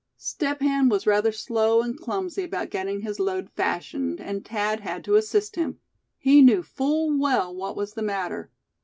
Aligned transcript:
Step 0.17 0.61
Hen 0.61 0.89
was 0.89 1.05
rather 1.05 1.31
slow 1.31 1.83
and 1.83 1.95
clumsy 1.99 2.43
about 2.45 2.71
getting 2.71 3.01
his 3.01 3.19
load 3.19 3.51
fastened, 3.51 4.19
and 4.19 4.43
Thad 4.43 4.79
had 4.79 5.03
to 5.03 5.15
assist 5.15 5.57
him. 5.57 5.79
He 6.17 6.41
knew 6.41 6.63
full 6.63 7.15
well 7.19 7.55
what 7.55 7.75
was 7.75 7.93
the 7.93 8.01
matter. 8.01 8.49